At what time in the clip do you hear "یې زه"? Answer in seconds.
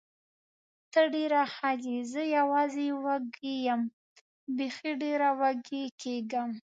1.85-2.21